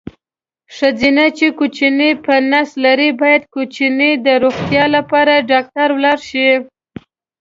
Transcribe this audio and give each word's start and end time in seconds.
ښځېنه 0.75 1.25
چې 1.37 1.45
کوچینی 1.59 2.11
په 2.25 2.33
نس 2.51 2.69
لري 2.85 3.09
باید 3.21 3.43
کوچیني 3.53 4.11
د 4.25 4.27
روغتیا 4.43 4.83
لپاره 4.95 5.33
ډاکټر 5.51 5.87
ولاړ 5.93 6.19
شي. 6.29 6.49